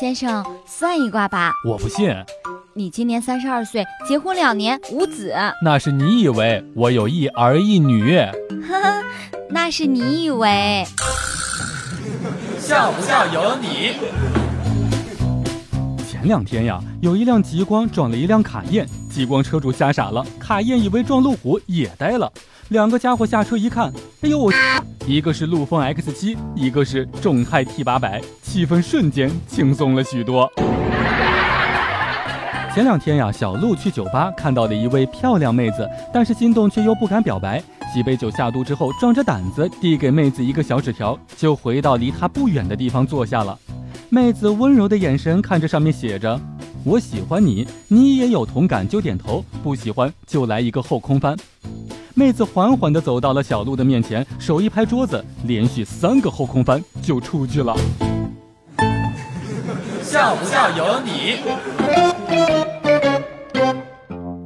[0.00, 1.52] 先生，算一卦吧。
[1.68, 2.10] 我不信。
[2.74, 5.32] 你今年三十二岁，结婚两年，无子。
[5.62, 8.16] 那是你以为我有一儿一女。
[8.68, 9.04] 呵呵，
[9.48, 10.84] 那是你以为。
[12.58, 13.92] 笑不笑由你。
[16.10, 22.32] 前两天呀，有一辆极光撞了一辆卡宴，极光车主吓傻了，卡宴以为撞路虎也呆了。
[22.70, 23.92] 两个家伙下车一看，
[24.22, 24.50] 哎呦，
[25.06, 28.22] 一个是陆风 X 七，一个是众泰 T 八百，
[28.54, 30.48] 气氛瞬间轻松了许多。
[32.72, 37.60] 前两天呀，小鹿去酒吧看到了一位漂亮妹子，但是心动却又不敢表白。
[37.92, 43.58] 几杯酒下肚之后，壮着胆子递给妹子一个小纸条，就回到离她不远的地方坐下了。
[44.08, 46.40] 妹子温柔的眼神看着上面写着
[46.86, 51.36] ：“我喜欢你，你也有同感就点头，不喜欢就来一个后空翻。”
[52.14, 57.74] 妹子缓缓地走到了小鹿的面前，手一拍桌子，连续三个后空翻就出去了。
[60.14, 61.40] 笑不笑由你。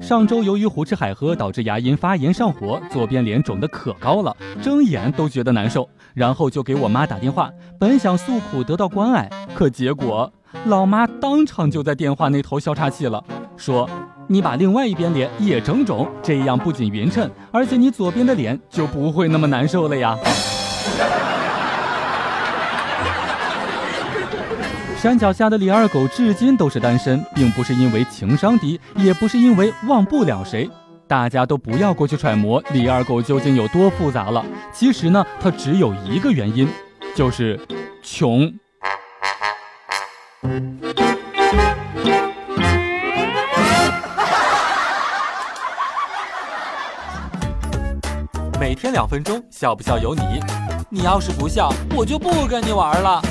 [0.01, 5.87] 上周由于胡吃海喝导致牙龈发炎上火，左边脸肿得可高了，睁眼都觉得难受。
[6.15, 10.33] 然后就给我妈打电话，本想诉苦得到关爱，可结果
[10.65, 13.23] 老妈当场就在电话那头消岔气了，
[13.59, 13.87] 说
[14.27, 20.17] ：“你把另外一边脸也整肿，这样不仅匀称，而且你左边的脸就不会那么难受了呀。”
[25.01, 30.69] 山脚下的李二狗至今都是单身，并不是因为情商低，也不是因为忘不了谁。
[31.07, 34.45] 大家都不要过去揣摩李二狗究竟有多复杂了。
[34.73, 36.69] 其实呢，他只有一个原因，
[37.15, 37.59] 就是
[38.03, 38.53] 穷。
[48.59, 50.41] 每天两分钟，笑不笑由你。
[50.91, 53.23] 你要是不笑，我就不跟你玩了。